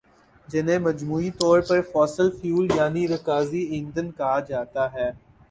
جنہیں 0.47 0.77
مجموعی 0.79 1.29
طور 1.31 1.61
پر 1.61 1.81
فوسل 1.91 2.31
فیول 2.31 2.67
یعنی 2.75 3.07
رکازی 3.07 3.61
ایندھن 3.65 4.11
کہا 4.11 4.39
جاتا 4.39 4.91
ہے 4.93 5.09